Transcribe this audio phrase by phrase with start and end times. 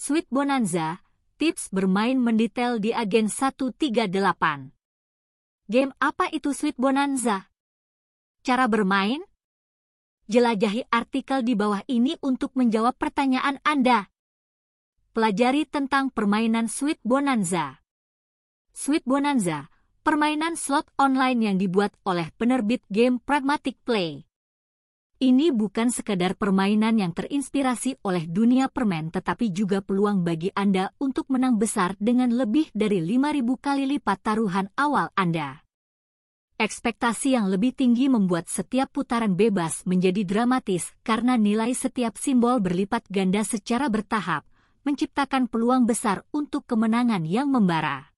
[0.00, 1.04] Sweet Bonanza,
[1.36, 4.72] tips bermain mendetail di agen 138.
[5.68, 7.52] Game apa itu Sweet Bonanza?
[8.40, 9.20] Cara bermain?
[10.24, 14.08] Jelajahi artikel di bawah ini untuk menjawab pertanyaan Anda.
[15.12, 17.84] Pelajari tentang permainan Sweet Bonanza.
[18.72, 19.68] Sweet Bonanza,
[20.00, 24.29] permainan slot online yang dibuat oleh penerbit game Pragmatic Play.
[25.20, 31.28] Ini bukan sekadar permainan yang terinspirasi oleh dunia permen tetapi juga peluang bagi Anda untuk
[31.28, 35.60] menang besar dengan lebih dari 5.000 kali lipat taruhan awal Anda.
[36.56, 43.04] Ekspektasi yang lebih tinggi membuat setiap putaran bebas menjadi dramatis karena nilai setiap simbol berlipat
[43.12, 44.48] ganda secara bertahap,
[44.88, 48.08] menciptakan peluang besar untuk kemenangan yang membara.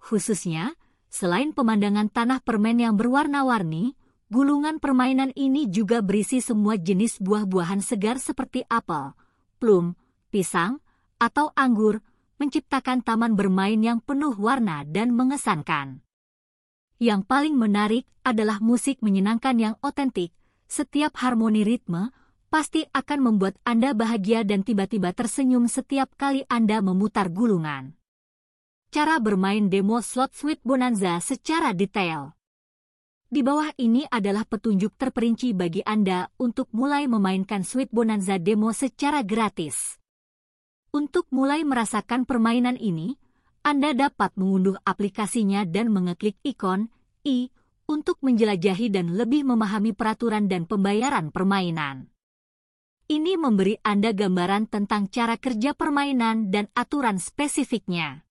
[0.00, 0.80] Khususnya,
[1.12, 3.95] selain pemandangan tanah permen yang berwarna-warni,
[4.26, 9.14] Gulungan permainan ini juga berisi semua jenis buah-buahan segar seperti apel,
[9.62, 9.94] plum,
[10.34, 10.82] pisang,
[11.22, 12.02] atau anggur,
[12.42, 16.02] menciptakan taman bermain yang penuh warna dan mengesankan.
[16.98, 20.34] Yang paling menarik adalah musik menyenangkan yang otentik.
[20.66, 22.10] Setiap harmoni ritme
[22.50, 27.94] pasti akan membuat Anda bahagia dan tiba-tiba tersenyum setiap kali Anda memutar gulungan.
[28.90, 32.35] Cara bermain demo slot Sweet Bonanza secara detail.
[33.26, 39.26] Di bawah ini adalah petunjuk terperinci bagi Anda untuk mulai memainkan Sweet Bonanza demo secara
[39.26, 39.98] gratis.
[40.94, 43.18] Untuk mulai merasakan permainan ini,
[43.66, 46.86] Anda dapat mengunduh aplikasinya dan mengeklik ikon
[47.26, 47.50] i
[47.90, 52.14] untuk menjelajahi dan lebih memahami peraturan dan pembayaran permainan.
[53.10, 58.22] Ini memberi Anda gambaran tentang cara kerja permainan dan aturan spesifiknya.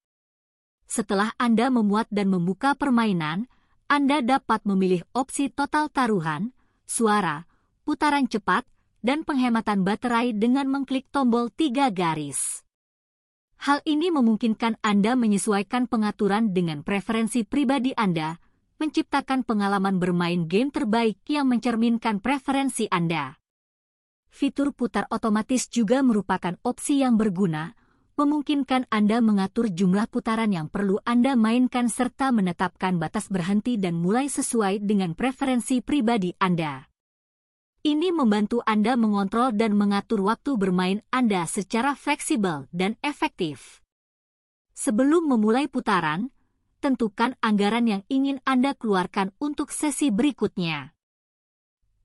[0.87, 3.51] Setelah Anda memuat dan membuka permainan,
[3.85, 6.57] anda dapat memilih opsi total taruhan,
[6.89, 7.45] suara,
[7.85, 8.65] putaran cepat,
[9.05, 12.65] dan penghematan baterai dengan mengklik tombol tiga garis.
[13.61, 18.41] Hal ini memungkinkan Anda menyesuaikan pengaturan dengan preferensi pribadi Anda,
[18.81, 23.37] menciptakan pengalaman bermain game terbaik yang mencerminkan preferensi Anda.
[24.33, 27.77] Fitur putar otomatis juga merupakan opsi yang berguna
[28.15, 34.31] memungkinkan Anda mengatur jumlah putaran yang perlu Anda mainkan serta menetapkan batas berhenti dan mulai
[34.31, 36.87] sesuai dengan preferensi pribadi Anda.
[37.85, 43.83] Ini membantu Anda mengontrol dan mengatur waktu bermain Anda secara fleksibel dan efektif.
[44.73, 46.31] Sebelum memulai putaran,
[46.79, 50.95] tentukan anggaran yang ingin Anda keluarkan untuk sesi berikutnya.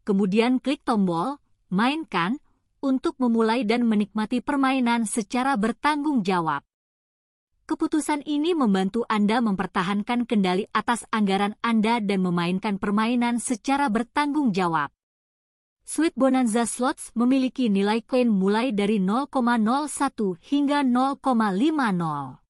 [0.04, 1.38] Kemudian klik tombol
[1.70, 2.42] Mainkan
[2.84, 6.64] untuk memulai dan menikmati permainan secara bertanggung jawab.
[7.70, 14.90] Keputusan ini membantu Anda mempertahankan kendali atas anggaran Anda dan memainkan permainan secara bertanggung jawab.
[15.86, 22.42] Sweet Bonanza Slots memiliki nilai koin mulai dari 0,01 hingga 0,50.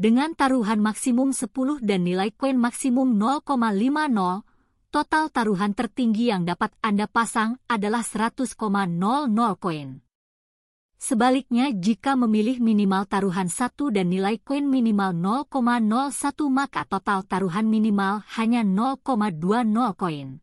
[0.00, 4.49] Dengan taruhan maksimum 10 dan nilai koin maksimum 0,50,
[4.90, 8.58] total taruhan tertinggi yang dapat Anda pasang adalah 100,00
[9.62, 10.02] koin.
[11.00, 15.16] Sebaliknya, jika memilih minimal taruhan 1 dan nilai koin minimal
[15.48, 16.10] 0,01
[16.50, 19.40] maka total taruhan minimal hanya 0,20
[19.96, 20.42] koin.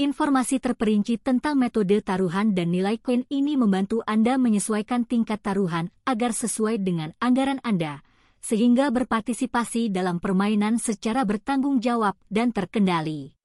[0.00, 6.32] Informasi terperinci tentang metode taruhan dan nilai koin ini membantu Anda menyesuaikan tingkat taruhan agar
[6.32, 8.00] sesuai dengan anggaran Anda,
[8.40, 13.39] sehingga berpartisipasi dalam permainan secara bertanggung jawab dan terkendali.